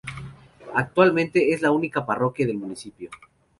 Actualmente 0.73 1.53
es 1.53 1.61
la 1.61 1.69
única 1.69 2.03
parroquia 2.03 2.47
del 2.47 2.57
municipio. 2.57 3.11